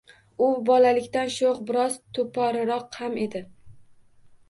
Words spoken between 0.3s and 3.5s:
U bolalikdan sho`x, biroz to`poriroq ham edi